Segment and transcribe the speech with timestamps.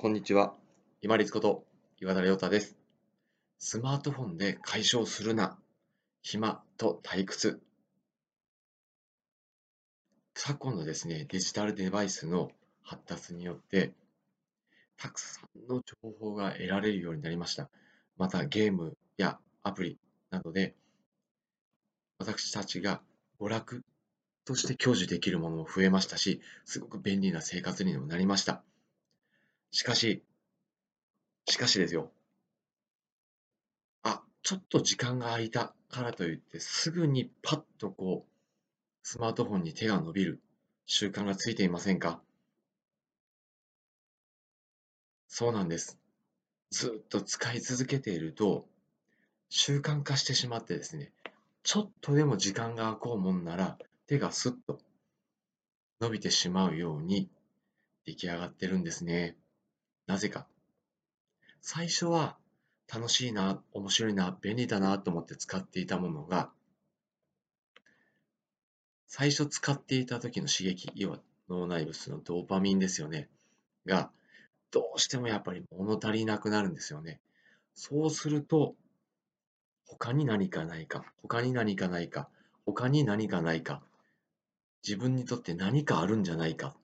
[0.00, 0.54] こんにちは。
[1.02, 1.64] 今立こと
[2.00, 2.76] 岩田亮太です。
[3.58, 5.58] スマートフォンで解消するな。
[6.22, 7.60] 暇と退屈。
[10.36, 12.52] 昨今のですね、デジタルデバイスの
[12.84, 13.92] 発達によって、
[14.96, 17.68] たくさんの情報が得られるようになりました。
[18.16, 19.98] またゲームやアプリ
[20.30, 20.76] などで、
[22.20, 23.02] 私たちが
[23.40, 23.82] 娯楽
[24.44, 28.62] として享受できるものも増えましたし、すごく便利な生活にもなりました。
[29.70, 30.22] しかし、
[31.46, 32.12] しかしですよ。
[34.02, 38.32] あ、ちょっと時間が空いたからといって、すぐにパッとこう、
[39.02, 40.40] スマートフォンに手が伸びる
[40.86, 42.20] 習慣がついていませんか？
[45.28, 45.98] そうなんです。
[46.70, 48.66] ずっと使い続けていると、
[49.50, 51.12] 習慣化してしまってですね、
[51.62, 54.78] ちょっとでも時間が空こうもんなら、手がスッと
[56.00, 57.30] 伸びてしまうように
[58.04, 59.36] 出来上がってるんですね。
[60.08, 60.46] なぜか。
[61.60, 62.38] 最初は
[62.92, 66.50] 楽しいな、面白いな、便利だなと思って使っていたものが、
[69.06, 73.28] 最初使っていた時の刺激、要は脳内物質のドーパミンですよね。
[73.84, 74.10] が、
[74.70, 77.20] どうしてもやっぱり物足りなくなるんですよね。
[77.74, 78.76] そうすると、
[79.86, 82.30] 他に何かないか、他に何かないか、
[82.64, 83.82] 他に何かないか、
[84.82, 86.74] 自分にとって何かあるんじゃないか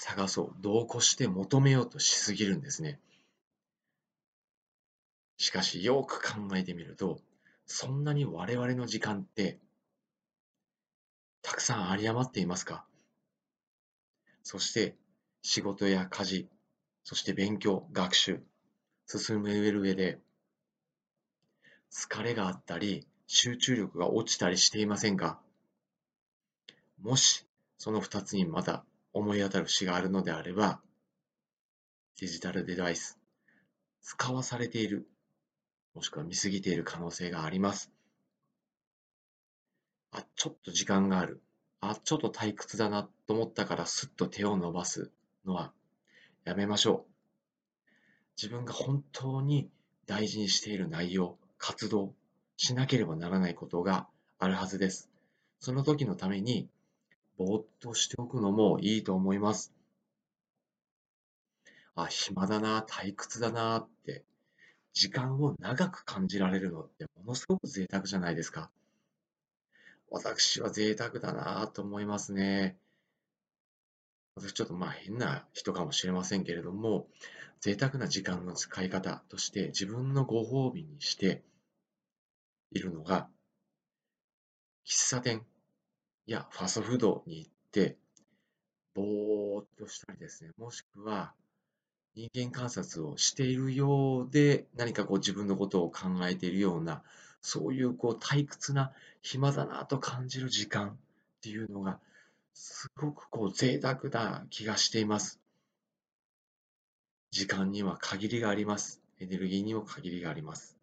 [0.00, 3.00] 探そう、度を越して求めようとしすぎるんですね。
[5.36, 7.20] しかし、よく考えてみると、
[7.66, 9.58] そんなに我々の時間って、
[11.42, 12.84] たくさん有り余っていますか？
[14.44, 14.94] そして、
[15.42, 16.48] 仕事や家事、
[17.02, 18.40] そして勉強、学習、
[19.06, 20.20] 進める上で、
[21.90, 25.40] 疲れがあったり、集中力が落ちたりしていませんか？
[27.02, 27.46] もし、
[27.78, 28.84] その2つにまだ
[29.18, 30.80] 思い当たる節があるのであれば、
[32.20, 33.18] デジタルデバイス、
[34.02, 35.08] 使わされている、
[35.94, 37.92] もしくは見すぎている可能性があります。
[40.12, 41.40] あ、ちょっと時間がある。
[41.80, 45.10] あ、ちょっと退屈だなと思ったからすっと手を伸ばす
[45.44, 45.72] のは
[46.44, 47.12] やめましょう。
[48.36, 49.68] 自分が本当に
[50.06, 52.14] 大事にしている内容、活動
[52.56, 54.08] しなければならないことが
[54.38, 55.10] あるはずです。
[55.60, 56.68] その時のために
[57.38, 59.72] ぼーっとしておくのもいいと思います。
[61.94, 64.24] あ、暇だな、退屈だなって、
[64.92, 68.70] 時間を長く感じられるのってものすごく贅沢じゃないですか。
[70.10, 72.76] 私は贅沢だなと思いますね。
[74.34, 77.06] 私ちょっとまあ変な人かもしれませんけれども、
[77.60, 81.42] 贅沢な時間の使い方として自分のご褒美にして
[82.72, 83.28] いるのが、
[84.86, 85.44] 喫茶店
[86.28, 87.96] やファストフードに行って、
[88.94, 91.32] ぼーっとしたりですね、もしくは
[92.14, 97.02] 人間観察をしているようで、何かこう自分のことを考えているような、
[97.40, 100.96] そういうこう退屈な暇だなと感じる時間っ
[101.40, 101.98] ていうのが、
[102.52, 105.40] すごくこう贅沢な気がしています。
[107.30, 109.00] 時間には限りがあります。
[109.18, 110.76] エネルギーにも限りがあります。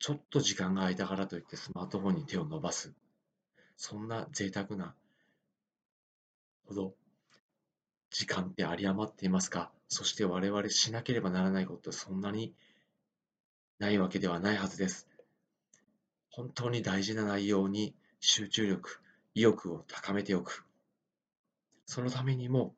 [0.00, 2.92] ちょっと時間が空いたからといってスマートフォンに手を伸ばす。
[3.78, 4.94] そんな贅沢な
[6.66, 6.94] ほど
[8.10, 9.70] 時間って有り余っていますか？
[9.88, 12.52] そして我々しなければならないことそんなに
[13.78, 15.08] ないわけではないはずです。
[16.28, 19.00] 本当に大事な内容に集中力、
[19.34, 20.64] 意欲を高めておく。
[21.86, 22.74] そのためにも、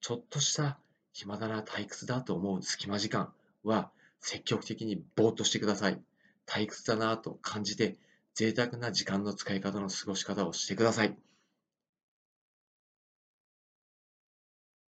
[0.00, 0.78] ちょっとした
[1.12, 3.90] 暇だな、退屈だと思う隙間時間は
[4.20, 6.00] 積極的にぼーっとしてください。
[6.46, 7.96] 退屈だなと感じて
[8.34, 11.16] 贅沢な時間の使い方の過ごし方をしてください。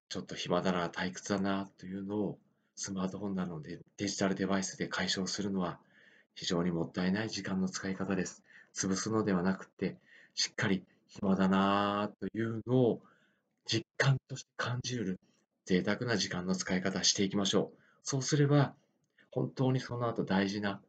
[0.09, 2.39] ちょっと暇だな、退屈だなというのを
[2.75, 5.79] スマートフォンなのでデジタルデバイスで解消するのは
[6.35, 8.43] 非常にもったいない時間の使い方です。
[8.73, 9.97] 潰すのではなくて、
[10.35, 13.01] しっかり暇だなというのを
[13.65, 15.19] 実感として感じる
[15.65, 17.77] 贅沢な時間の使い方していきましょう。
[18.03, 18.73] そうすれば、
[19.31, 20.81] 本当にその後大事な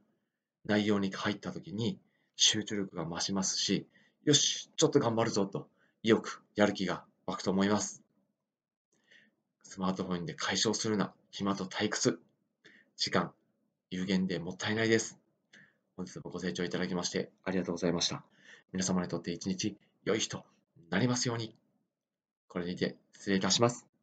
[0.65, 1.99] 内容に入った時に
[2.37, 3.87] 集中力が増しますし、
[4.25, 5.69] よし、ちょっと頑張るぞと、
[6.03, 8.03] 意欲、やる気が湧くと思います。
[9.63, 12.21] スマートフォンで解消するな、暇と退屈。
[12.97, 13.33] 時間、
[13.91, 15.19] 有限でもったいないです。
[15.97, 18.25] 本日もご清聴いただきましてありがとうございました。
[18.73, 20.45] 皆様にとって一日良い日と
[20.91, 21.55] なりますように。
[22.49, 23.94] これにて失礼いたします。